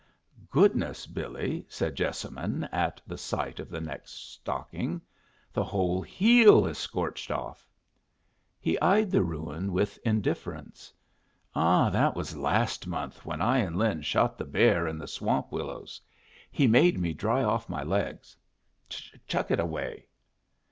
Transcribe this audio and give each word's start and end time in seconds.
"Goodness, 0.49 1.05
Billy!" 1.05 1.63
said 1.69 1.93
Jessamine, 1.93 2.63
at 2.71 2.99
the 3.05 3.19
sight 3.19 3.59
of 3.59 3.69
the 3.69 3.79
next 3.79 4.33
stocking. 4.33 4.99
"The 5.53 5.63
whole 5.63 6.01
heel 6.01 6.65
is 6.65 6.79
scorched 6.79 7.29
off." 7.29 7.69
He 8.59 8.79
eyed 8.81 9.11
the 9.11 9.21
ruin 9.21 9.71
with 9.71 9.99
indifference. 10.03 10.91
"Ah, 11.53 11.91
that 11.91 12.15
was 12.15 12.35
last 12.35 12.87
month 12.87 13.27
when 13.27 13.43
I 13.43 13.59
and 13.59 13.75
Lin 13.77 14.01
shot 14.01 14.39
the 14.39 14.45
bear 14.45 14.87
in 14.87 14.97
the 14.97 15.05
swamp 15.07 15.51
willows. 15.51 16.01
He 16.51 16.65
made 16.65 16.97
me 16.99 17.13
dry 17.13 17.43
off 17.43 17.69
my 17.69 17.83
legs. 17.83 18.35
Chuck 19.27 19.51
it 19.51 19.59
away." 19.59 20.07